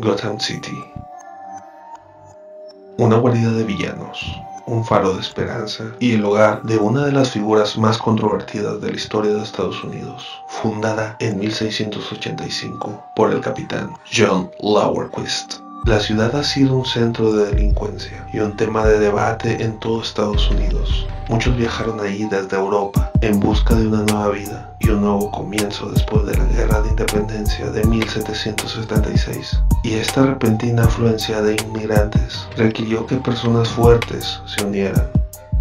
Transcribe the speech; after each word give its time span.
Gotham 0.00 0.40
City. 0.40 0.84
Una 2.98 3.16
guarida 3.16 3.52
de 3.52 3.62
villanos, 3.62 4.40
un 4.66 4.84
faro 4.84 5.14
de 5.14 5.20
esperanza 5.20 5.84
y 6.00 6.14
el 6.14 6.24
hogar 6.24 6.62
de 6.64 6.78
una 6.78 7.04
de 7.06 7.12
las 7.12 7.30
figuras 7.30 7.78
más 7.78 7.98
controvertidas 7.98 8.80
de 8.80 8.90
la 8.90 8.96
historia 8.96 9.32
de 9.32 9.42
Estados 9.42 9.84
Unidos, 9.84 10.26
fundada 10.48 11.16
en 11.20 11.38
1685 11.38 13.04
por 13.14 13.32
el 13.32 13.40
capitán 13.40 13.94
John 14.12 14.50
Lowerquist. 14.60 15.63
La 15.84 16.00
ciudad 16.00 16.34
ha 16.34 16.42
sido 16.42 16.78
un 16.78 16.86
centro 16.86 17.34
de 17.34 17.50
delincuencia 17.50 18.26
y 18.32 18.38
un 18.38 18.56
tema 18.56 18.86
de 18.86 18.98
debate 18.98 19.62
en 19.62 19.78
todo 19.80 20.00
Estados 20.00 20.50
Unidos. 20.50 21.06
Muchos 21.28 21.54
viajaron 21.58 22.00
ahí 22.00 22.26
desde 22.30 22.56
Europa 22.56 23.12
en 23.20 23.38
busca 23.38 23.74
de 23.74 23.88
una 23.88 24.00
nueva 24.00 24.30
vida 24.30 24.74
y 24.80 24.88
un 24.88 25.02
nuevo 25.02 25.30
comienzo 25.30 25.90
después 25.90 26.24
de 26.24 26.38
la 26.38 26.44
Guerra 26.46 26.80
de 26.80 26.88
Independencia 26.88 27.68
de 27.68 27.84
1776. 27.84 29.60
Y 29.82 29.92
esta 29.92 30.24
repentina 30.24 30.84
afluencia 30.84 31.42
de 31.42 31.54
inmigrantes 31.66 32.48
requirió 32.56 33.06
que 33.06 33.16
personas 33.16 33.68
fuertes 33.68 34.40
se 34.46 34.64
unieran. 34.64 35.10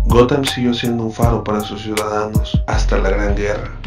Gotham 0.05 0.45
siguió 0.45 0.73
siendo 0.73 1.03
un 1.03 1.11
faro 1.11 1.43
para 1.43 1.59
sus 1.59 1.81
ciudadanos 1.81 2.63
hasta 2.67 2.97
la 2.97 3.09
Gran 3.09 3.35
Guerra 3.35 3.82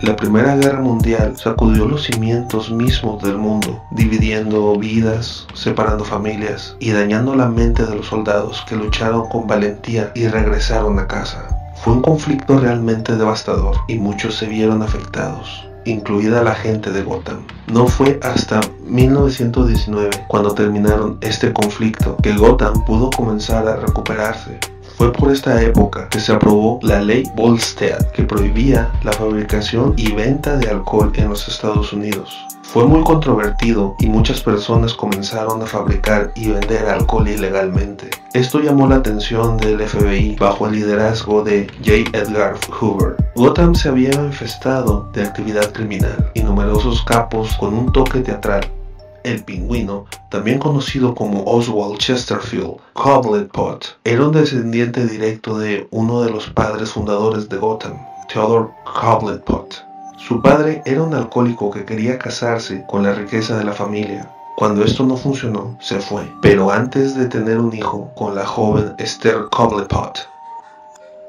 la 0.00 0.14
Primera 0.14 0.54
Guerra 0.56 0.80
Mundial 0.80 1.36
sacudió 1.36 1.86
los 1.86 2.04
cimientos 2.04 2.70
mismos 2.70 3.22
del 3.22 3.36
mundo, 3.36 3.82
dividiendo 3.90 4.76
vidas, 4.76 5.46
separando 5.54 6.04
familias 6.04 6.76
y 6.78 6.92
dañando 6.92 7.34
la 7.34 7.48
mente 7.48 7.84
de 7.84 7.96
los 7.96 8.06
soldados 8.06 8.64
que 8.68 8.76
lucharon 8.76 9.28
con 9.28 9.46
valentía 9.48 10.12
y 10.14 10.28
regresaron 10.28 10.98
a 11.00 11.08
casa. 11.08 11.48
Fue 11.82 11.94
un 11.94 12.02
conflicto 12.02 12.60
realmente 12.60 13.16
devastador 13.16 13.76
y 13.88 13.98
muchos 13.98 14.36
se 14.36 14.46
vieron 14.46 14.82
afectados 14.82 15.68
incluida 15.84 16.42
la 16.42 16.54
gente 16.54 16.90
de 16.90 17.02
Gotham. 17.02 17.38
No 17.66 17.86
fue 17.86 18.18
hasta 18.22 18.60
1919, 18.84 20.10
cuando 20.28 20.54
terminaron 20.54 21.18
este 21.20 21.52
conflicto, 21.52 22.16
que 22.22 22.36
Gotham 22.36 22.84
pudo 22.84 23.10
comenzar 23.10 23.66
a 23.66 23.76
recuperarse. 23.76 24.58
Fue 24.98 25.12
por 25.12 25.30
esta 25.30 25.62
época 25.62 26.08
que 26.08 26.18
se 26.18 26.32
aprobó 26.32 26.80
la 26.82 27.00
ley 27.00 27.22
Volstead 27.36 28.10
que 28.10 28.24
prohibía 28.24 28.90
la 29.04 29.12
fabricación 29.12 29.94
y 29.96 30.10
venta 30.10 30.56
de 30.56 30.68
alcohol 30.68 31.12
en 31.14 31.28
los 31.28 31.46
Estados 31.46 31.92
Unidos. 31.92 32.36
Fue 32.64 32.84
muy 32.84 33.04
controvertido 33.04 33.94
y 34.00 34.08
muchas 34.08 34.40
personas 34.40 34.94
comenzaron 34.94 35.62
a 35.62 35.66
fabricar 35.66 36.32
y 36.34 36.48
vender 36.48 36.86
alcohol 36.86 37.28
ilegalmente. 37.28 38.10
Esto 38.32 38.58
llamó 38.58 38.88
la 38.88 38.96
atención 38.96 39.56
del 39.56 39.80
FBI 39.80 40.34
bajo 40.34 40.66
el 40.66 40.72
liderazgo 40.72 41.44
de 41.44 41.68
J. 41.78 42.18
Edgar 42.18 42.56
Hoover. 42.68 43.14
Gotham 43.36 43.76
se 43.76 43.90
había 43.90 44.10
infestado 44.14 45.08
de 45.12 45.22
actividad 45.22 45.72
criminal 45.72 46.28
y 46.34 46.42
numerosos 46.42 47.04
capos 47.04 47.56
con 47.56 47.72
un 47.72 47.92
toque 47.92 48.18
teatral 48.18 48.68
el 49.28 49.44
pingüino, 49.44 50.06
también 50.30 50.58
conocido 50.58 51.14
como 51.14 51.44
Oswald 51.44 51.98
Chesterfield 51.98 52.76
Cobblepot, 52.94 53.98
era 54.04 54.26
un 54.26 54.32
descendiente 54.32 55.06
directo 55.06 55.58
de 55.58 55.86
uno 55.90 56.22
de 56.22 56.30
los 56.30 56.48
padres 56.48 56.90
fundadores 56.90 57.48
de 57.48 57.58
Gotham, 57.58 57.98
Theodore 58.32 58.68
Cobblepot. 59.00 59.84
Su 60.16 60.42
padre 60.42 60.82
era 60.84 61.02
un 61.02 61.14
alcohólico 61.14 61.70
que 61.70 61.84
quería 61.84 62.18
casarse 62.18 62.84
con 62.88 63.02
la 63.02 63.14
riqueza 63.14 63.56
de 63.56 63.64
la 63.64 63.72
familia. 63.72 64.30
Cuando 64.56 64.82
esto 64.82 65.04
no 65.04 65.16
funcionó, 65.16 65.76
se 65.80 66.00
fue, 66.00 66.28
pero 66.42 66.70
antes 66.70 67.14
de 67.14 67.26
tener 67.26 67.58
un 67.58 67.72
hijo 67.72 68.10
con 68.16 68.34
la 68.34 68.44
joven 68.44 68.94
Esther 68.98 69.44
Cobblepot, 69.50 70.28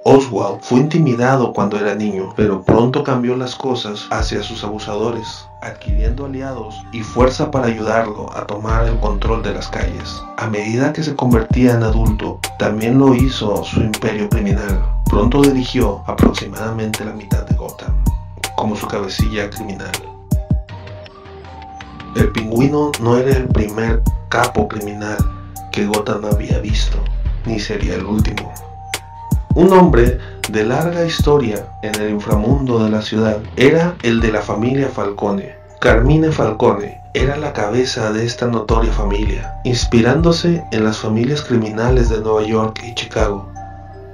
Oswald 0.06 0.62
fue 0.62 0.80
intimidado 0.80 1.52
cuando 1.52 1.78
era 1.78 1.94
niño, 1.94 2.34
pero 2.38 2.64
pronto 2.64 3.04
cambió 3.04 3.36
las 3.36 3.54
cosas 3.56 4.08
hacia 4.12 4.42
sus 4.42 4.64
abusadores, 4.64 5.46
adquiriendo 5.62 6.26
aliados 6.26 6.82
y 6.94 7.02
fuerza 7.02 7.52
para 7.52 7.68
ayudarlo 7.68 8.30
a 8.34 8.48
tomar 8.48 8.88
el 8.88 8.98
control 9.02 9.44
de 9.44 9.54
las 9.54 9.68
calles. 9.68 10.22
A 10.38 10.48
medida 10.48 10.94
que 10.94 11.04
se 11.04 11.18
convertía 11.18 11.74
en 11.74 11.84
adulto, 11.84 12.40
también 12.58 12.98
lo 12.98 13.14
hizo 13.14 13.62
su 13.66 13.82
imperio 13.82 14.30
criminal. 14.30 14.82
Pronto 15.10 15.42
dirigió 15.42 16.02
aproximadamente 16.08 17.04
la 17.04 17.12
mitad 17.12 17.46
de 17.46 17.56
Gotham, 17.58 17.94
como 18.56 18.78
su 18.78 18.88
cabecilla 18.88 19.50
criminal. 19.50 19.92
El 22.16 22.32
pingüino 22.32 22.92
no 23.02 23.18
era 23.18 23.36
el 23.36 23.50
primer 23.50 24.02
capo 24.30 24.68
criminal 24.70 25.18
que 25.74 25.86
Gotham 25.86 26.24
había 26.24 26.60
visto, 26.60 26.98
ni 27.46 27.60
sería 27.60 27.96
el 27.96 28.06
último. 28.06 28.54
Un 29.56 29.74
hombre 29.74 30.20
de 30.50 30.64
larga 30.64 31.06
historia 31.06 31.66
en 31.82 31.96
el 31.96 32.12
inframundo 32.12 32.84
de 32.84 32.92
la 32.92 33.02
ciudad 33.02 33.40
era 33.56 33.96
el 34.04 34.22
de 34.22 34.32
la 34.32 34.42
familia 34.42 34.90
Falcone. 34.90 35.56
Carmine 35.82 36.32
Falcone 36.32 37.02
era 37.16 37.36
la 37.36 37.52
cabeza 37.52 38.12
de 38.12 38.26
esta 38.26 38.46
notoria 38.46 38.94
familia, 38.94 39.56
inspirándose 39.64 40.64
en 40.72 40.84
las 40.84 41.00
familias 41.00 41.42
criminales 41.42 42.10
de 42.10 42.22
Nueva 42.22 42.44
York 42.44 42.82
y 42.86 42.94
Chicago. 42.94 43.50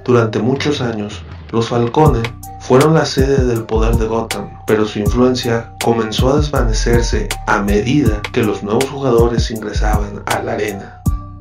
Durante 0.04 0.38
muchos 0.38 0.80
años, 0.80 1.22
los 1.52 1.68
Falcone 1.68 2.22
fueron 2.60 2.94
la 2.94 3.04
sede 3.04 3.44
del 3.44 3.64
poder 3.64 3.96
de 3.96 4.06
Gotham, 4.06 4.48
pero 4.66 4.86
su 4.86 4.98
influencia 4.98 5.70
comenzó 5.84 6.32
a 6.32 6.38
desvanecerse 6.38 7.28
a 7.46 7.60
medida 7.60 8.22
que 8.32 8.42
los 8.42 8.62
nuevos 8.62 8.88
jugadores 8.88 9.50
ingresaban 9.50 10.22
a 10.26 10.42
la 10.42 10.52
arena. 10.52 10.95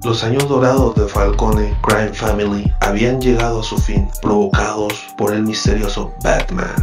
Los 0.05 0.23
años 0.23 0.47
dorados 0.47 0.93
de 0.93 1.07
Falcone 1.07 1.75
Crime 1.81 2.13
Family 2.13 2.71
habían 2.81 3.19
llegado 3.19 3.61
a 3.61 3.63
su 3.63 3.75
fin, 3.75 4.07
provocados 4.21 4.93
por 5.17 5.33
el 5.33 5.41
misterioso 5.41 6.13
Batman, 6.23 6.75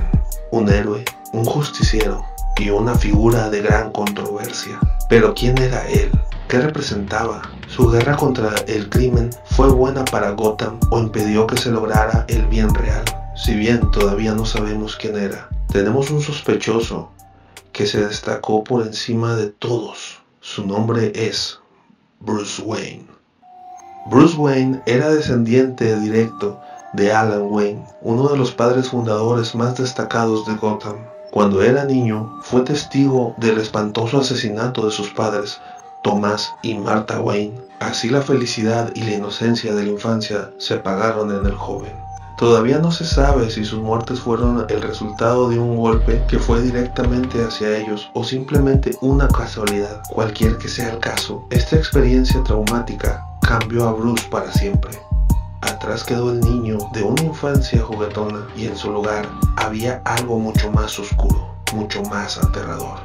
un 0.51 0.69
héroe, 0.69 1.05
un 1.33 1.45
justiciero 1.45 2.27
y 2.57 2.71
una 2.71 2.97
figura 2.97 3.49
de 3.49 3.63
gran 3.63 3.93
controversia. 3.93 4.77
Pero 5.09 5.35
¿quién 5.35 5.57
era 5.59 5.87
él? 5.87 6.11
¿Qué 6.49 6.59
representaba? 6.59 7.43
¿Su 7.69 7.89
guerra 7.93 8.17
contra 8.17 8.57
el 8.67 8.91
crimen 8.91 9.31
fue 9.45 9.69
buena 9.69 10.05
para 10.05 10.33
Gotham 10.33 10.81
o 10.91 10.99
impidió 10.99 11.47
que 11.47 11.57
se 11.57 11.71
lograra 11.71 12.25
el 12.27 12.45
bien 12.47 12.75
real? 12.75 13.05
Si 13.37 13.55
bien 13.55 13.89
todavía 13.93 14.35
no 14.35 14.45
sabemos 14.45 14.97
quién 14.97 15.17
era, 15.17 15.49
tenemos 15.69 16.11
un 16.11 16.23
sospechoso 16.23 17.13
que 17.71 17.87
se 17.87 18.05
destacó 18.05 18.65
por 18.65 18.85
encima 18.85 19.37
de 19.37 19.47
todos. 19.47 20.21
Su 20.41 20.67
nombre 20.67 21.13
es 21.15 21.61
Bruce 22.19 22.61
Wayne. 22.61 23.12
Bruce 24.07 24.37
Wayne 24.37 24.83
era 24.85 25.11
descendiente 25.11 25.97
directo 26.01 26.61
de 26.93 27.13
Alan 27.13 27.43
Wayne, 27.43 27.87
uno 28.01 28.29
de 28.29 28.37
los 28.37 28.51
padres 28.51 28.89
fundadores 28.89 29.55
más 29.55 29.79
destacados 29.79 30.45
de 30.45 30.55
Gotham. 30.57 30.97
Cuando 31.31 31.63
era 31.63 31.85
niño, 31.85 32.29
fue 32.43 32.63
testigo 32.63 33.33
del 33.37 33.59
espantoso 33.59 34.19
asesinato 34.19 34.85
de 34.85 34.91
sus 34.91 35.11
padres, 35.11 35.61
Thomas 36.03 36.53
y 36.63 36.75
Martha 36.75 37.21
Wayne. 37.21 37.55
Así 37.79 38.11
la 38.11 38.23
felicidad 38.23 38.91
y 38.97 39.03
la 39.03 39.13
inocencia 39.13 39.73
de 39.73 39.85
la 39.85 39.91
infancia 39.91 40.51
se 40.59 40.75
apagaron 40.75 41.31
en 41.31 41.47
el 41.47 41.55
joven. 41.55 41.93
Todavía 42.37 42.81
no 42.81 42.91
se 42.91 43.05
sabe 43.05 43.51
si 43.51 43.65
sus 43.65 43.79
muertes 43.79 44.19
fueron 44.19 44.67
el 44.69 44.83
resultado 44.83 45.49
de 45.49 45.61
un 45.61 45.77
golpe 45.77 46.21
que 46.27 46.41
fue 46.41 46.61
directamente 46.61 47.45
hacia 47.45 47.79
ellos 47.79 48.11
o 48.15 48.25
simplemente 48.25 48.97
una 49.01 49.29
casualidad. 49.29 50.03
Cualquier 50.11 50.59
que 50.59 50.67
sea 50.67 50.91
el 50.91 50.99
caso, 50.99 51.47
esta 51.51 51.77
experiencia 51.77 52.43
traumática 52.43 53.29
cambió 53.43 53.89
a 53.89 53.93
Bruce 53.93 54.27
para 54.31 54.53
siempre. 54.53 54.93
Atrás 55.61 56.05
quedó 56.05 56.33
el 56.33 56.41
niño 56.41 56.79
de 56.93 57.03
una 57.03 57.23
infancia 57.23 57.81
juguetona 57.83 58.47
y 58.57 58.67
en 58.67 58.77
su 58.77 58.91
lugar 58.91 59.29
había 59.57 60.01
algo 60.05 60.39
mucho 60.39 60.71
más 60.73 60.99
oscuro, 60.99 61.55
mucho 61.73 62.03
más 62.05 62.39
aterrador. 62.39 62.99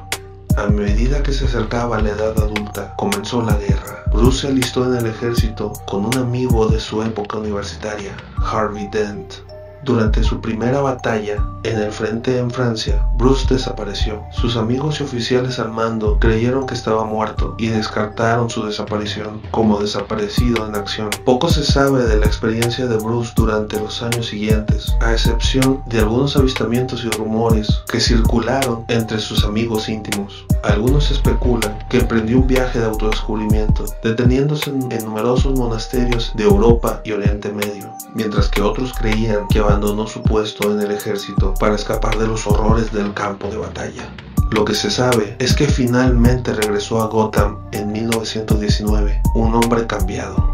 A 0.57 0.67
medida 0.67 1.21
que 1.21 1.33
se 1.33 1.45
acercaba 1.45 2.01
la 2.01 2.09
edad 2.09 2.37
adulta, 2.37 2.95
comenzó 2.95 3.43
la 3.43 3.55
guerra. 3.57 4.03
Bruce 4.11 4.41
se 4.41 4.47
alistó 4.47 4.85
en 4.85 4.97
el 4.97 5.05
ejército 5.05 5.73
con 5.85 6.05
un 6.05 6.17
amigo 6.17 6.67
de 6.67 6.79
su 6.79 7.03
época 7.03 7.37
universitaria, 7.37 8.15
Harvey 8.37 8.89
Dent. 8.91 9.33
Durante 9.83 10.23
su 10.23 10.41
primera 10.41 10.81
batalla 10.81 11.37
en 11.63 11.79
el 11.79 11.91
frente 11.91 12.37
en 12.37 12.51
Francia, 12.51 13.05
Bruce 13.15 13.45
desapareció. 13.49 14.23
Sus 14.31 14.57
amigos 14.57 14.99
y 14.99 15.03
oficiales 15.03 15.59
al 15.59 15.71
mando 15.71 16.17
creyeron 16.19 16.65
que 16.65 16.73
estaba 16.73 17.05
muerto 17.05 17.55
y 17.57 17.67
descartaron 17.67 18.49
su 18.49 18.65
desaparición 18.65 19.41
como 19.51 19.79
desaparecido 19.79 20.67
en 20.67 20.75
acción. 20.75 21.09
Poco 21.25 21.49
se 21.49 21.63
sabe 21.63 22.03
de 22.03 22.17
la 22.17 22.25
experiencia 22.25 22.85
de 22.87 22.97
Bruce 22.97 23.33
durante 23.35 23.79
los 23.79 24.01
años 24.01 24.27
siguientes, 24.27 24.95
a 25.01 25.13
excepción 25.13 25.81
de 25.85 25.99
algunos 25.99 26.35
avistamientos 26.35 27.03
y 27.05 27.09
rumores 27.09 27.83
que 27.89 27.99
circularon 27.99 28.85
entre 28.87 29.19
sus 29.19 29.43
amigos 29.43 29.89
íntimos. 29.89 30.45
Algunos 30.63 31.11
especulan 31.11 31.77
que 31.89 31.99
emprendió 31.99 32.39
un 32.39 32.47
viaje 32.47 32.79
de 32.79 32.85
autodescubrimiento, 32.85 33.85
deteniéndose 34.03 34.69
en, 34.69 35.05
numerosos 35.05 35.57
monasterios 35.57 36.31
de 36.35 36.43
Europa 36.43 37.01
y 37.03 37.11
Oriente 37.11 37.51
Medio, 37.51 37.89
mientras 38.13 38.49
que 38.49 38.61
otros 38.61 38.93
creían 38.93 39.47
que 39.47 39.61
abandonó 39.67 40.07
su 40.07 40.23
puesto 40.23 40.71
en 40.71 40.79
el 40.79 40.91
ejército 40.91 41.53
para 41.59 41.75
escapar 41.75 42.17
de 42.17 42.25
los 42.25 42.47
horrores 42.47 42.93
del 42.93 43.13
campo 43.13 43.49
de 43.49 43.57
batalla. 43.57 44.09
Lo 44.49 44.63
que 44.63 44.73
se 44.73 44.89
sabe 44.89 45.35
es 45.39 45.53
que 45.53 45.67
finalmente 45.67 46.53
regresó 46.53 47.01
a 47.01 47.07
Gotham 47.07 47.57
en 47.73 47.91
1919, 47.91 49.21
un 49.35 49.53
hombre 49.53 49.85
cambiado. 49.85 50.53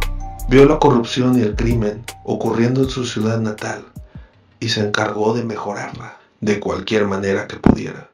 Vio 0.49 0.65
la 0.65 0.79
corrupción 0.79 1.37
y 1.37 1.43
el 1.43 1.55
crimen 1.55 2.03
ocurriendo 2.23 2.81
en 2.81 2.89
su 2.89 3.05
ciudad 3.05 3.39
natal 3.39 3.85
y 4.59 4.69
se 4.69 4.81
encargó 4.81 5.35
de 5.35 5.43
mejorarla 5.43 6.17
de 6.41 6.59
cualquier 6.59 7.05
manera 7.05 7.47
que 7.47 7.57
pudiera. 7.57 8.09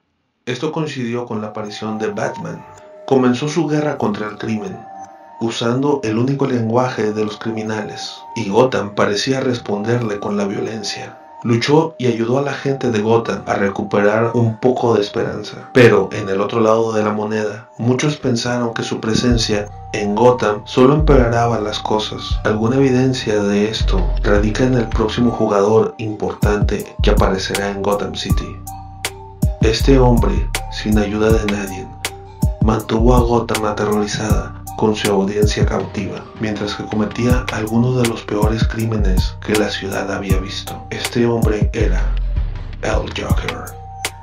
Esto 0.46 0.74
coincidió 0.74 1.26
con 1.26 1.40
la 1.40 1.48
aparición 1.48 1.98
de 1.98 2.08
Batman, 2.08 2.66
comenzó 3.08 3.48
su 3.48 3.68
guerra 3.68 3.98
contra 3.98 4.28
el 4.28 4.38
crimen, 4.38 4.78
usando 5.40 6.02
el 6.04 6.18
único 6.18 6.48
lenguaje 6.48 7.14
de 7.14 7.26
los 7.26 7.38
criminales, 7.38 8.12
y 8.36 8.50
Gotham 8.50 8.96
parecía 8.96 9.40
responderle 9.40 10.20
con 10.20 10.38
la 10.38 10.46
violencia. 10.46 11.18
Luchó 11.42 11.96
y 11.98 12.08
ayudó 12.08 12.38
a 12.40 12.42
la 12.42 12.52
gente 12.52 12.92
de 12.92 13.00
Gotham 13.00 13.44
a 13.46 13.54
recuperar 13.54 14.32
un 14.34 14.58
poco 14.58 14.96
de 14.96 15.02
esperanza. 15.02 15.70
Pero 15.72 16.10
en 16.12 16.28
el 16.28 16.42
otro 16.42 16.60
lado 16.60 16.92
de 16.92 17.02
la 17.02 17.14
moneda, 17.14 17.70
muchos 17.78 18.18
pensaron 18.18 18.74
que 18.74 18.84
su 18.84 19.00
presencia 19.00 19.70
en 19.94 20.16
Gotham 20.16 20.64
solo 20.66 20.96
empeoraba 20.96 21.62
las 21.62 21.80
cosas. 21.80 22.40
Alguna 22.44 22.76
evidencia 22.76 23.42
de 23.42 23.70
esto 23.70 24.06
radica 24.22 24.66
en 24.66 24.74
el 24.74 24.90
próximo 24.90 25.32
jugador 25.32 25.96
importante 25.98 26.94
que 27.02 27.12
aparecerá 27.12 27.70
en 27.70 27.82
Gotham 27.82 28.16
City. 28.16 28.58
Este 29.62 29.98
hombre, 29.98 30.50
sin 30.72 30.98
ayuda 30.98 31.32
de 31.32 31.46
nadie, 31.54 31.88
mantuvo 32.62 33.16
a 33.16 33.20
Gotham 33.20 33.66
aterrorizada 33.66 34.64
con 34.78 34.96
su 34.96 35.12
audiencia 35.12 35.66
cautiva, 35.66 36.24
mientras 36.40 36.76
que 36.76 36.86
cometía 36.86 37.46
algunos 37.52 38.02
de 38.02 38.08
los 38.08 38.22
peores 38.24 38.64
crímenes 38.66 39.36
que 39.46 39.56
la 39.56 39.70
ciudad 39.70 40.12
había 40.12 40.40
visto. 40.40 40.82
Este 40.90 41.26
hombre 41.26 41.70
era 41.74 42.02
el 42.82 43.10
Joker. 43.10 43.66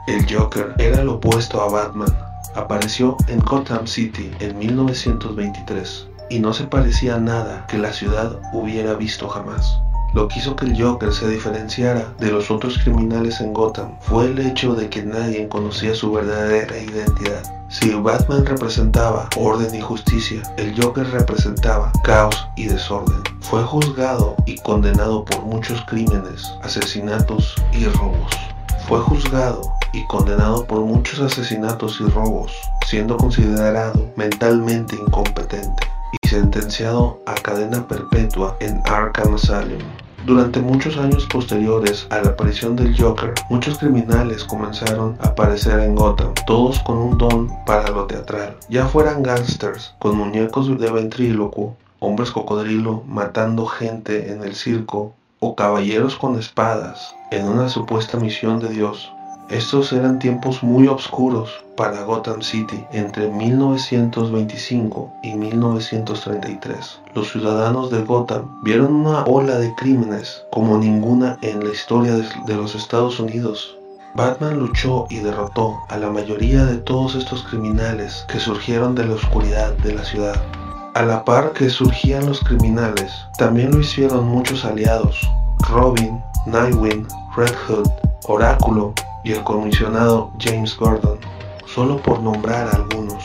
El 0.07 0.25
Joker 0.33 0.75
era 0.79 1.03
el 1.03 1.09
opuesto 1.09 1.61
a 1.61 1.71
Batman. 1.71 2.17
Apareció 2.55 3.17
en 3.29 3.41
Gotham 3.41 3.87
City 3.87 4.31
en 4.41 4.59
1923 4.59 6.07
y 6.31 6.39
no 6.39 6.53
se 6.53 6.65
parecía 6.65 7.17
a 7.17 7.21
nada 7.21 7.67
que 7.67 7.79
la 7.79 7.93
ciudad 7.93 8.41
hubiera 8.53 8.95
visto 8.95 9.29
jamás. 9.29 9.79
Lo 10.17 10.29
que 10.29 10.39
hizo 10.39 10.57
que 10.57 10.65
el 10.65 10.83
Joker 10.83 11.13
se 11.13 11.29
diferenciara 11.29 12.11
de 12.19 12.33
los 12.33 12.51
otros 12.51 12.79
criminales 12.79 13.39
en 13.43 13.53
Gotham 13.53 13.99
fue 14.01 14.25
el 14.25 14.39
hecho 14.39 14.75
de 14.75 14.89
que 14.89 15.03
nadie 15.03 15.47
conocía 15.47 15.95
su 15.95 16.11
verdadera 16.11 16.79
identidad. 16.79 17.43
Si 17.69 17.93
Batman 17.93 18.47
representaba 18.47 19.29
orden 19.37 19.75
y 19.75 19.83
justicia, 19.83 20.41
el 20.57 20.75
Joker 20.83 21.07
representaba 21.11 21.93
caos 22.03 22.49
y 22.57 22.65
desorden. 22.65 23.23
Fue 23.43 23.63
juzgado 23.63 24.37
y 24.47 24.57
condenado 24.61 25.23
por 25.27 25.43
muchos 25.43 25.83
crímenes, 25.83 26.51
asesinatos 26.63 27.55
y 27.75 27.85
robos. 27.85 28.33
Fue 28.89 28.99
juzgado 29.01 29.71
y 29.93 30.03
condenado 30.07 30.65
por 30.65 30.81
muchos 30.81 31.21
asesinatos 31.21 32.01
y 32.01 32.05
robos, 32.05 32.53
siendo 32.87 33.19
considerado 33.19 34.11
mentalmente 34.17 34.97
incompetente 34.97 35.87
y 36.23 36.27
sentenciado 36.27 37.21
a 37.27 37.35
cadena 37.35 37.87
perpetua 37.87 38.57
en 38.61 38.81
Arkham 38.87 39.35
Asylum. 39.35 40.06
Durante 40.27 40.61
muchos 40.61 40.97
años 40.97 41.25
posteriores 41.27 42.09
a 42.11 42.21
la 42.21 42.31
aparición 42.31 42.75
del 42.75 43.01
Joker, 43.01 43.33
muchos 43.49 43.79
criminales 43.79 44.43
comenzaron 44.43 45.17
a 45.21 45.29
aparecer 45.29 45.79
en 45.79 45.95
Gotham, 45.95 46.35
todos 46.49 46.81
con 46.81 46.99
un 46.99 47.17
don 47.17 47.49
para 47.65 47.93
lo 47.93 48.07
teatral, 48.07 48.57
ya 48.69 48.87
fueran 48.89 49.23
gangsters 49.23 49.95
con 50.01 50.17
muñecos 50.17 50.81
de 50.81 50.91
ventrílocuo, 50.91 51.77
hombres 52.01 52.33
cocodrilo 52.33 53.05
matando 53.07 53.67
gente 53.67 54.33
en 54.33 54.43
el 54.43 54.57
circo, 54.57 55.15
o 55.39 55.55
caballeros 55.55 56.17
con 56.17 56.37
espadas 56.37 57.15
en 57.31 57.47
una 57.47 57.69
supuesta 57.69 58.19
misión 58.19 58.59
de 58.59 58.71
Dios. 58.71 59.13
Estos 59.49 59.93
eran 59.93 60.19
tiempos 60.19 60.65
muy 60.65 60.89
oscuros 60.89 61.51
para 61.77 62.03
Gotham 62.03 62.43
City 62.43 62.85
entre 62.91 63.29
1925 63.29 65.13
y 65.23 65.35
1933. 65.35 67.01
Los 67.15 67.31
ciudadanos 67.31 67.93
de 67.93 68.03
Gotham 68.03 68.61
vieron 68.65 68.93
una 68.93 69.23
ola 69.23 69.61
de 69.61 69.73
crímenes 69.77 70.45
como 70.51 70.77
ninguna 70.79 71.39
en 71.43 71.63
la 71.65 71.71
historia 71.71 72.15
de 72.15 72.57
los 72.57 72.75
Estados 72.75 73.21
Unidos. 73.21 73.77
Batman 74.17 74.59
luchó 74.59 75.07
y 75.11 75.19
derrotó 75.19 75.77
a 75.91 75.97
la 75.97 76.11
mayoría 76.11 76.65
de 76.65 76.79
todos 76.79 77.15
estos 77.15 77.45
criminales 77.45 78.25
que 78.27 78.41
surgieron 78.41 78.97
de 78.97 79.07
la 79.07 79.15
oscuridad 79.15 79.75
de 79.75 79.95
la 79.95 80.05
ciudad. 80.05 80.43
A 80.95 81.03
la 81.03 81.25
par 81.25 81.53
que 81.53 81.71
surgían 81.71 82.27
los 82.27 82.41
criminales, 82.41 83.13
también 83.39 83.71
lo 83.71 83.79
hicieron 83.79 84.27
muchos 84.27 84.65
aliados, 84.65 85.21
Robin, 85.69 86.21
Nightwing, 86.47 87.07
Red 87.37 87.55
Hood, 87.69 87.89
Oráculo, 88.29 88.93
y 89.27 89.33
el 89.33 89.43
comisionado 89.43 90.31
James 90.39 90.77
Gordon, 90.77 91.19
solo 91.67 91.97
por 91.97 92.21
nombrar 92.21 92.73
algunos. 92.73 93.25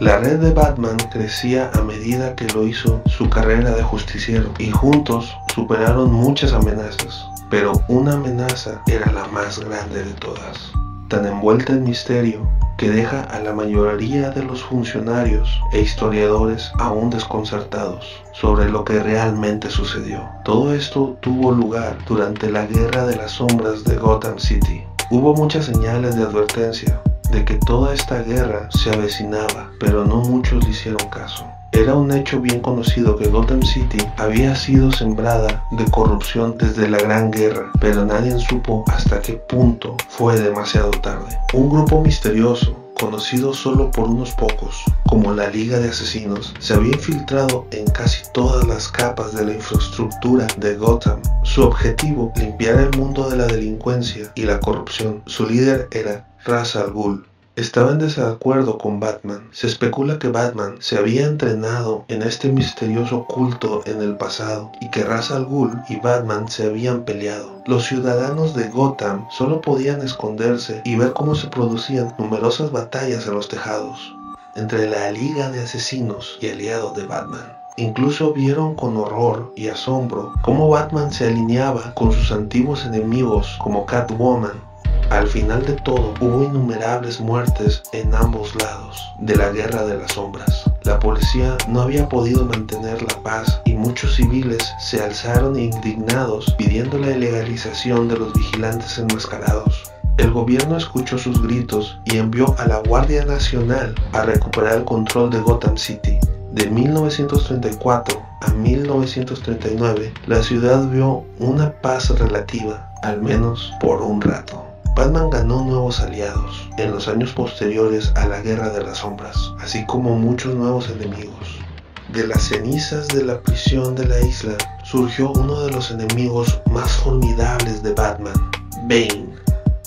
La 0.00 0.16
red 0.16 0.38
de 0.38 0.54
Batman 0.54 0.96
crecía 1.12 1.70
a 1.74 1.82
medida 1.82 2.34
que 2.34 2.46
lo 2.46 2.66
hizo 2.66 3.02
su 3.04 3.28
carrera 3.28 3.72
de 3.72 3.82
justiciero 3.82 4.50
y 4.58 4.70
juntos 4.70 5.36
superaron 5.54 6.10
muchas 6.10 6.54
amenazas, 6.54 7.26
pero 7.50 7.72
una 7.88 8.14
amenaza 8.14 8.80
era 8.86 9.12
la 9.12 9.26
más 9.26 9.58
grande 9.58 10.02
de 10.02 10.14
todas, 10.14 10.72
tan 11.08 11.26
envuelta 11.26 11.74
en 11.74 11.84
misterio 11.84 12.48
que 12.78 12.88
deja 12.88 13.22
a 13.24 13.40
la 13.40 13.52
mayoría 13.52 14.30
de 14.30 14.44
los 14.44 14.62
funcionarios 14.62 15.60
e 15.72 15.80
historiadores 15.80 16.70
aún 16.78 17.10
desconcertados 17.10 18.22
sobre 18.32 18.70
lo 18.70 18.82
que 18.82 19.02
realmente 19.02 19.68
sucedió. 19.68 20.26
Todo 20.44 20.72
esto 20.72 21.18
tuvo 21.20 21.50
lugar 21.50 21.98
durante 22.06 22.50
la 22.50 22.64
Guerra 22.64 23.04
de 23.04 23.16
las 23.16 23.32
Sombras 23.32 23.82
de 23.84 23.96
Gotham 23.96 24.38
City, 24.38 24.84
Hubo 25.10 25.34
muchas 25.34 25.64
señales 25.64 26.16
de 26.16 26.22
advertencia 26.22 27.00
de 27.30 27.44
que 27.44 27.54
toda 27.54 27.94
esta 27.94 28.22
guerra 28.22 28.68
se 28.70 28.90
avecinaba, 28.90 29.70
pero 29.80 30.04
no 30.04 30.16
muchos 30.16 30.64
le 30.64 30.70
hicieron 30.70 31.08
caso. 31.10 31.44
Era 31.72 31.94
un 31.94 32.10
hecho 32.12 32.40
bien 32.40 32.60
conocido 32.60 33.16
que 33.16 33.28
Gotham 33.28 33.62
City 33.62 33.98
había 34.16 34.56
sido 34.56 34.90
sembrada 34.90 35.62
de 35.72 35.84
corrupción 35.90 36.56
desde 36.58 36.88
la 36.88 36.98
Gran 36.98 37.30
Guerra, 37.30 37.70
pero 37.80 38.04
nadie 38.04 38.38
supo 38.38 38.84
hasta 38.88 39.20
qué 39.20 39.34
punto 39.34 39.96
fue 40.08 40.40
demasiado 40.40 40.90
tarde. 40.90 41.38
Un 41.52 41.68
grupo 41.68 42.00
misterioso 42.00 42.74
conocido 42.98 43.54
solo 43.54 43.90
por 43.90 44.08
unos 44.08 44.32
pocos, 44.32 44.82
como 45.06 45.32
la 45.32 45.48
Liga 45.48 45.78
de 45.78 45.90
Asesinos, 45.90 46.54
se 46.58 46.74
había 46.74 46.92
infiltrado 46.92 47.66
en 47.70 47.86
casi 47.86 48.24
todas 48.32 48.66
las 48.66 48.88
capas 48.88 49.34
de 49.34 49.44
la 49.44 49.52
infraestructura 49.52 50.46
de 50.56 50.74
Gotham. 50.74 51.22
Su 51.44 51.62
objetivo, 51.62 52.32
limpiar 52.36 52.80
el 52.80 52.98
mundo 52.98 53.30
de 53.30 53.36
la 53.36 53.46
delincuencia 53.46 54.32
y 54.34 54.42
la 54.42 54.58
corrupción. 54.58 55.22
Su 55.26 55.46
líder 55.46 55.88
era 55.92 56.26
Ra's 56.48 56.76
al 56.76 56.92
Ghul, 56.92 57.26
estaba 57.56 57.90
en 57.90 57.98
desacuerdo 57.98 58.78
con 58.78 59.00
Batman. 59.00 59.50
Se 59.52 59.66
especula 59.66 60.18
que 60.18 60.28
Batman 60.28 60.76
se 60.80 60.96
había 60.96 61.26
entrenado 61.26 62.06
en 62.08 62.22
este 62.22 62.50
misterioso 62.50 63.26
culto 63.26 63.82
en 63.84 64.00
el 64.00 64.16
pasado 64.16 64.72
y 64.80 64.90
que 64.90 65.04
Ra's 65.04 65.30
al 65.30 65.44
Ghul 65.44 65.78
y 65.90 65.96
Batman 65.96 66.48
se 66.48 66.64
habían 66.64 67.04
peleado. 67.04 67.62
Los 67.66 67.84
ciudadanos 67.84 68.54
de 68.54 68.70
Gotham 68.70 69.26
solo 69.30 69.60
podían 69.60 70.00
esconderse 70.00 70.80
y 70.86 70.96
ver 70.96 71.12
cómo 71.12 71.34
se 71.34 71.48
producían 71.48 72.14
numerosas 72.18 72.72
batallas 72.72 73.26
en 73.26 73.34
los 73.34 73.48
tejados 73.48 74.14
entre 74.56 74.88
la 74.88 75.12
Liga 75.12 75.50
de 75.50 75.60
Asesinos 75.60 76.38
y 76.40 76.48
aliados 76.48 76.96
de 76.96 77.04
Batman. 77.04 77.58
Incluso 77.76 78.32
vieron 78.32 78.74
con 78.74 78.96
horror 78.96 79.52
y 79.54 79.68
asombro 79.68 80.32
cómo 80.40 80.70
Batman 80.70 81.12
se 81.12 81.26
alineaba 81.26 81.92
con 81.92 82.10
sus 82.10 82.32
antiguos 82.32 82.86
enemigos 82.86 83.58
como 83.62 83.84
Catwoman 83.84 84.66
al 85.10 85.26
final 85.26 85.64
de 85.64 85.72
todo, 85.74 86.14
hubo 86.20 86.42
innumerables 86.42 87.20
muertes 87.20 87.82
en 87.92 88.14
ambos 88.14 88.54
lados 88.56 89.02
de 89.20 89.36
la 89.36 89.50
guerra 89.50 89.84
de 89.84 89.96
las 89.96 90.12
sombras. 90.12 90.64
La 90.82 90.98
policía 90.98 91.56
no 91.66 91.82
había 91.82 92.08
podido 92.08 92.44
mantener 92.44 93.00
la 93.02 93.22
paz 93.22 93.60
y 93.64 93.74
muchos 93.74 94.16
civiles 94.16 94.62
se 94.80 95.02
alzaron 95.02 95.58
indignados 95.58 96.54
pidiendo 96.58 96.98
la 96.98 97.12
ilegalización 97.12 98.08
de 98.08 98.18
los 98.18 98.32
vigilantes 98.34 98.98
enmascarados. 98.98 99.90
El 100.18 100.32
gobierno 100.32 100.76
escuchó 100.76 101.16
sus 101.16 101.40
gritos 101.42 101.98
y 102.04 102.18
envió 102.18 102.54
a 102.58 102.66
la 102.66 102.78
Guardia 102.78 103.24
Nacional 103.24 103.94
a 104.12 104.22
recuperar 104.22 104.78
el 104.78 104.84
control 104.84 105.30
de 105.30 105.40
Gotham 105.40 105.76
City. 105.76 106.18
De 106.52 106.68
1934 106.68 108.20
a 108.40 108.50
1939, 108.52 110.12
la 110.26 110.42
ciudad 110.42 110.88
vio 110.88 111.24
una 111.38 111.72
paz 111.72 112.10
relativa, 112.18 112.92
al 113.02 113.22
menos 113.22 113.72
por 113.80 114.02
un 114.02 114.20
rato. 114.20 114.67
Batman 114.98 115.30
ganó 115.30 115.62
nuevos 115.62 116.00
aliados 116.00 116.68
en 116.76 116.90
los 116.90 117.06
años 117.06 117.32
posteriores 117.32 118.10
a 118.16 118.26
la 118.26 118.40
Guerra 118.40 118.70
de 118.70 118.82
las 118.82 118.98
Sombras, 118.98 119.52
así 119.60 119.86
como 119.86 120.18
muchos 120.18 120.56
nuevos 120.56 120.90
enemigos. 120.90 121.60
De 122.08 122.26
las 122.26 122.42
cenizas 122.42 123.06
de 123.06 123.24
la 123.24 123.40
prisión 123.40 123.94
de 123.94 124.08
la 124.08 124.18
isla 124.18 124.56
surgió 124.82 125.30
uno 125.30 125.60
de 125.60 125.70
los 125.70 125.92
enemigos 125.92 126.60
más 126.72 126.90
formidables 126.90 127.80
de 127.84 127.92
Batman, 127.92 128.50
Bane. 128.88 129.28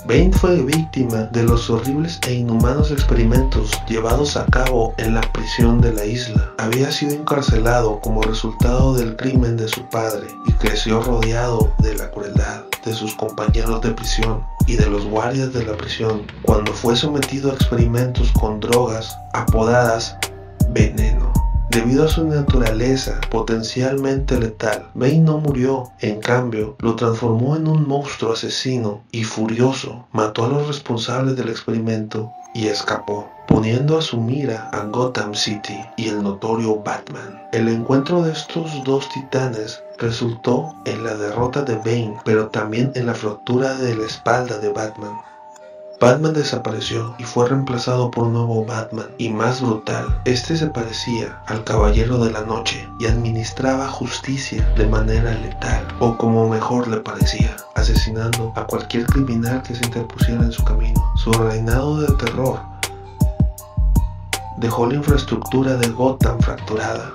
Bane 0.06 0.32
fue 0.32 0.64
víctima 0.64 1.24
de 1.34 1.44
los 1.44 1.70
horribles 1.70 2.18
e 2.26 2.36
inhumanos 2.36 2.90
experimentos 2.90 3.70
llevados 3.90 4.38
a 4.38 4.46
cabo 4.46 4.94
en 4.98 5.14
la 5.14 5.22
prisión 5.34 5.82
de 5.82 5.92
la 5.92 6.06
isla. 6.06 6.54
Había 6.58 6.90
sido 6.90 7.16
encarcelado 7.16 8.00
como 8.00 8.22
resultado 8.22 8.94
del 8.94 9.18
crimen 9.18 9.58
de 9.58 9.68
su 9.68 9.84
padre 9.90 10.28
y 10.48 10.54
creció 10.54 11.02
rodeado 11.02 11.74
de 11.80 11.96
la 11.96 12.10
crueldad 12.12 12.71
de 12.86 12.94
sus 12.94 13.14
compañeros 13.16 13.82
de 13.82 13.92
prisión 13.92 14.44
y 14.68 14.76
de 14.76 14.90
los 14.90 15.06
guardias 15.06 15.54
de 15.54 15.66
la 15.66 15.78
prisión 15.78 16.24
cuando 16.42 16.74
fue 16.74 16.96
sometido 16.96 17.52
a 17.52 17.56
experimentos 17.56 18.32
con 18.40 18.60
drogas 18.60 19.16
apodadas 19.34 20.18
veneno. 20.70 21.32
Debido 21.72 22.04
a 22.04 22.10
su 22.10 22.26
naturaleza 22.26 23.22
potencialmente 23.30 24.38
letal, 24.38 24.90
Bane 24.94 25.20
no 25.20 25.38
murió, 25.38 25.90
en 26.00 26.20
cambio, 26.20 26.76
lo 26.80 26.98
transformó 26.98 27.56
en 27.56 27.66
un 27.66 27.88
monstruo 27.88 28.34
asesino 28.34 29.04
y 29.14 29.24
furioso, 29.24 30.06
mató 30.12 30.44
a 30.44 30.50
los 30.50 30.68
responsables 30.68 31.38
del 31.38 31.48
experimento 31.48 32.30
y 32.54 32.68
escapó, 32.68 33.30
poniendo 33.48 33.98
a 33.98 34.02
su 34.02 34.20
mira 34.20 34.70
a 34.74 34.84
Gotham 34.84 35.34
City 35.34 35.80
y 35.96 36.10
el 36.10 36.22
notorio 36.22 36.76
Batman. 36.76 37.42
El 37.54 37.70
encuentro 37.70 38.22
de 38.22 38.34
estos 38.34 38.84
dos 38.84 39.08
titanes 39.08 39.82
resultó 40.02 40.76
en 40.86 41.04
la 41.04 41.16
derrota 41.16 41.62
de 41.62 41.76
Bane, 41.76 42.18
pero 42.26 42.48
también 42.48 42.92
en 42.96 43.06
la 43.06 43.14
fractura 43.14 43.76
de 43.76 43.96
la 43.96 44.06
espalda 44.06 44.58
de 44.58 44.74
Batman. 44.74 45.22
Batman 46.00 46.34
desapareció 46.34 47.14
y 47.20 47.24
fue 47.24 47.48
reemplazado 47.48 48.10
por 48.10 48.24
un 48.24 48.34
nuevo 48.34 48.66
Batman 48.66 49.06
y 49.20 49.30
más 49.30 49.62
brutal. 49.62 50.20
Este 50.26 50.58
se 50.58 50.66
parecía 50.66 51.40
al 51.46 51.64
Caballero 51.64 52.18
de 52.18 52.32
la 52.32 52.42
Noche 52.42 52.90
y 53.00 53.06
administraba 53.06 53.88
justicia 53.88 54.68
de 54.76 54.88
manera 54.88 55.32
letal, 55.36 55.88
o 56.00 56.18
como 56.18 56.50
mejor 56.50 56.88
le 56.88 56.98
parecía, 56.98 57.56
asesinando 57.76 58.52
a 58.56 58.66
cualquier 58.66 59.06
criminal 59.06 59.62
que 59.62 59.76
se 59.76 59.86
interpusiera 59.86 60.42
en 60.42 60.52
su 60.52 60.64
camino. 60.64 61.00
Su 61.18 61.32
reinado 61.34 62.02
de 62.02 62.12
terror 62.16 62.60
dejó 64.58 64.88
la 64.88 64.96
infraestructura 64.96 65.76
de 65.76 65.90
Gotham 65.90 66.40
fracturada 66.40 67.12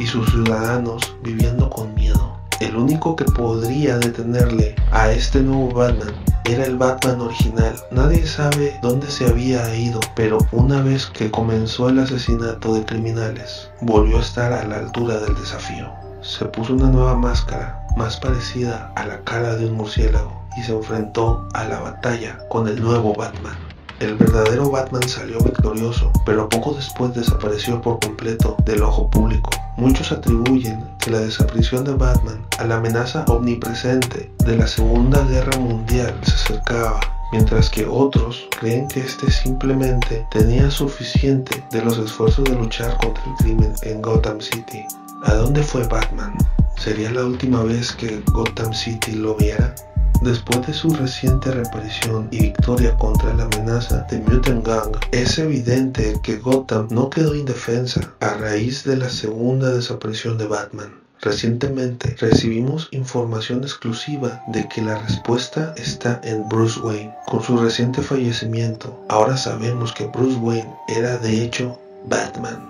y 0.00 0.06
sus 0.06 0.30
ciudadanos 0.30 1.14
viviendo 1.22 1.68
con 1.68 1.94
miedo. 1.94 2.40
El 2.58 2.76
único 2.76 3.16
que 3.16 3.24
podría 3.24 3.98
detenerle 3.98 4.74
a 4.90 5.10
este 5.10 5.40
nuevo 5.40 5.72
Batman 5.72 6.14
era 6.44 6.64
el 6.64 6.76
Batman 6.76 7.20
original. 7.20 7.74
Nadie 7.90 8.26
sabe 8.26 8.78
dónde 8.82 9.10
se 9.10 9.26
había 9.26 9.74
ido, 9.76 10.00
pero 10.16 10.38
una 10.52 10.82
vez 10.82 11.06
que 11.06 11.30
comenzó 11.30 11.90
el 11.90 11.98
asesinato 11.98 12.74
de 12.74 12.84
criminales, 12.84 13.70
volvió 13.82 14.18
a 14.18 14.22
estar 14.22 14.52
a 14.52 14.66
la 14.66 14.78
altura 14.78 15.18
del 15.18 15.34
desafío. 15.34 15.90
Se 16.22 16.46
puso 16.46 16.74
una 16.74 16.88
nueva 16.88 17.14
máscara, 17.14 17.86
más 17.96 18.16
parecida 18.16 18.92
a 18.96 19.06
la 19.06 19.20
cara 19.20 19.54
de 19.56 19.66
un 19.66 19.76
murciélago, 19.76 20.42
y 20.56 20.62
se 20.62 20.72
enfrentó 20.72 21.46
a 21.54 21.64
la 21.64 21.80
batalla 21.80 22.38
con 22.48 22.68
el 22.68 22.80
nuevo 22.80 23.14
Batman. 23.14 23.69
El 24.00 24.14
verdadero 24.14 24.70
Batman 24.70 25.06
salió 25.06 25.38
victorioso, 25.40 26.10
pero 26.24 26.48
poco 26.48 26.72
después 26.72 27.12
desapareció 27.12 27.82
por 27.82 28.00
completo 28.00 28.56
del 28.64 28.82
ojo 28.82 29.10
público. 29.10 29.50
Muchos 29.76 30.10
atribuyen 30.10 30.82
que 30.98 31.10
la 31.10 31.20
desaparición 31.20 31.84
de 31.84 31.92
Batman 31.92 32.42
a 32.58 32.64
la 32.64 32.76
amenaza 32.76 33.26
omnipresente 33.28 34.32
de 34.46 34.56
la 34.56 34.66
Segunda 34.66 35.22
Guerra 35.24 35.58
Mundial 35.58 36.18
se 36.22 36.32
acercaba, 36.32 36.98
mientras 37.30 37.68
que 37.68 37.84
otros 37.84 38.48
creen 38.58 38.88
que 38.88 39.00
este 39.00 39.30
simplemente 39.30 40.26
tenía 40.30 40.70
suficiente 40.70 41.62
de 41.70 41.84
los 41.84 41.98
esfuerzos 41.98 42.44
de 42.44 42.56
luchar 42.56 42.96
contra 42.96 43.22
el 43.22 43.34
crimen 43.34 43.74
en 43.82 44.00
Gotham 44.00 44.40
City. 44.40 44.82
¿A 45.24 45.34
dónde 45.34 45.62
fue 45.62 45.86
Batman? 45.86 46.38
¿Sería 46.78 47.10
la 47.10 47.26
última 47.26 47.62
vez 47.64 47.92
que 47.92 48.22
Gotham 48.32 48.72
City 48.72 49.12
lo 49.12 49.34
viera? 49.34 49.74
Después 50.20 50.66
de 50.66 50.74
su 50.74 50.90
reciente 50.90 51.50
reaparición 51.50 52.28
y 52.30 52.42
victoria 52.42 52.94
contra 52.98 53.32
la 53.32 53.44
amenaza 53.44 54.06
de 54.10 54.18
Mutant 54.18 54.66
Gang, 54.66 54.94
es 55.12 55.38
evidente 55.38 56.20
que 56.22 56.36
Gotham 56.36 56.88
no 56.90 57.08
quedó 57.08 57.34
indefensa 57.34 58.12
a 58.20 58.34
raíz 58.34 58.84
de 58.84 58.98
la 58.98 59.08
segunda 59.08 59.70
desaparición 59.70 60.36
de 60.36 60.46
Batman. 60.46 60.92
Recientemente 61.22 62.14
recibimos 62.20 62.88
información 62.90 63.62
exclusiva 63.62 64.42
de 64.48 64.68
que 64.68 64.82
la 64.82 64.98
respuesta 64.98 65.72
está 65.78 66.20
en 66.22 66.46
Bruce 66.50 66.78
Wayne. 66.80 67.14
Con 67.26 67.42
su 67.42 67.56
reciente 67.56 68.02
fallecimiento, 68.02 68.94
ahora 69.08 69.38
sabemos 69.38 69.90
que 69.94 70.06
Bruce 70.08 70.36
Wayne 70.36 70.70
era 70.88 71.16
de 71.16 71.42
hecho 71.42 71.78
Batman. 72.06 72.62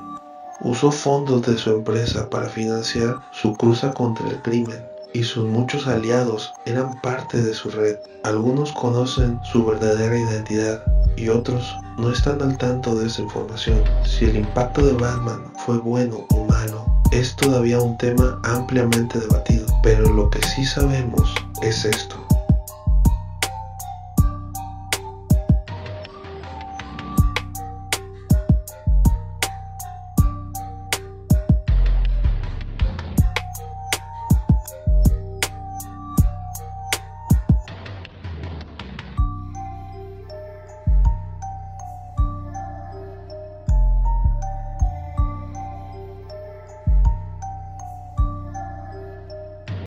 Usó 0.61 0.92
fondos 0.92 1.42
de 1.42 1.59
su 1.59 1.71
empresa 1.71 2.30
para 2.30 2.49
financiar 2.49 3.16
su 3.33 3.54
cruza 3.57 3.92
contra 3.92 4.28
el 4.28 4.40
crimen 4.42 4.90
y 5.12 5.22
sus 5.22 5.46
muchos 5.46 5.86
aliados 5.86 6.52
eran 6.66 7.00
parte 7.00 7.42
de 7.42 7.54
su 7.54 7.70
red. 7.70 7.96
Algunos 8.24 8.72
conocen 8.72 9.40
su 9.50 9.64
verdadera 9.64 10.18
identidad 10.18 10.82
y 11.16 11.28
otros 11.28 11.76
no 11.98 12.10
están 12.10 12.40
al 12.42 12.56
tanto 12.56 12.94
de 12.94 13.06
esa 13.06 13.22
información. 13.22 13.82
Si 14.04 14.24
el 14.24 14.36
impacto 14.36 14.84
de 14.84 14.92
Batman 14.92 15.52
fue 15.66 15.78
bueno 15.78 16.26
o 16.30 16.44
malo, 16.44 16.84
es 17.12 17.34
todavía 17.36 17.80
un 17.80 17.98
tema 17.98 18.38
ampliamente 18.44 19.18
debatido, 19.18 19.66
pero 19.82 20.08
lo 20.12 20.30
que 20.30 20.40
sí 20.42 20.64
sabemos 20.64 21.34
es 21.62 21.84
esto. 21.84 22.19